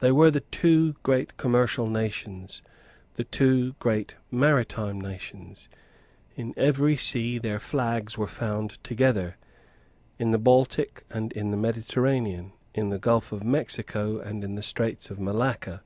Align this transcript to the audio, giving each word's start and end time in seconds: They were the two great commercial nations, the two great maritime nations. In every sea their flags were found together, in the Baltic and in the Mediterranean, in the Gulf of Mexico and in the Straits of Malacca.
They 0.00 0.10
were 0.10 0.32
the 0.32 0.40
two 0.40 0.94
great 1.04 1.36
commercial 1.36 1.88
nations, 1.88 2.62
the 3.14 3.22
two 3.22 3.74
great 3.74 4.16
maritime 4.28 5.00
nations. 5.00 5.68
In 6.34 6.52
every 6.56 6.96
sea 6.96 7.38
their 7.38 7.60
flags 7.60 8.18
were 8.18 8.26
found 8.26 8.82
together, 8.82 9.36
in 10.18 10.32
the 10.32 10.38
Baltic 10.38 11.04
and 11.10 11.30
in 11.34 11.52
the 11.52 11.56
Mediterranean, 11.56 12.50
in 12.74 12.90
the 12.90 12.98
Gulf 12.98 13.30
of 13.30 13.44
Mexico 13.44 14.18
and 14.18 14.42
in 14.42 14.56
the 14.56 14.64
Straits 14.64 15.10
of 15.12 15.20
Malacca. 15.20 15.84